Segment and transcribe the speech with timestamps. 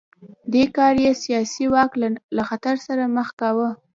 [0.53, 1.91] دې کار یې سیاسي واک
[2.37, 3.69] له خطر سره مخ کاوه.